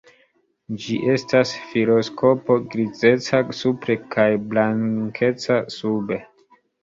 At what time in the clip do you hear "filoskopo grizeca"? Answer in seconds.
1.73-3.41